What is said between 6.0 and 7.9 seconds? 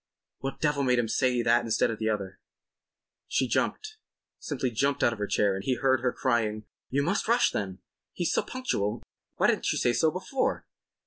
her crying: "You must rush, then.